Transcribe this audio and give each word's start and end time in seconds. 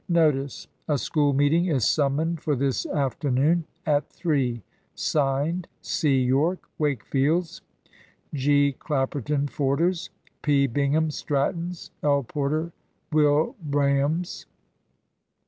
Notice. 0.09 0.65
"A 0.87 0.97
School 0.97 1.31
meeting 1.31 1.65
is 1.67 1.87
summoned 1.87 2.41
for 2.41 2.55
this 2.55 2.87
afternoon 2.87 3.65
at 3.85 4.09
3. 4.09 4.63
"(Signed) 4.95 5.67
C. 5.79 6.23
Yorke 6.23 6.67
(Wakefield's). 6.79 7.61
G. 8.33 8.75
Clapperton 8.79 9.47
(Forder's). 9.47 10.09
P. 10.41 10.65
Bingham 10.65 11.11
(Stratton's). 11.11 11.91
L. 12.01 12.23
Porter 12.23 12.71
(Wilbraham's)." 13.11 14.47